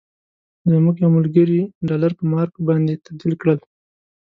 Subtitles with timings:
[0.71, 3.59] زموږ یو ملګري ډالر په مارک باندې تبدیل کړل.